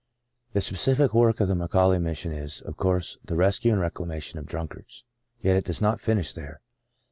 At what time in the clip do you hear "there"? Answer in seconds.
6.33-6.61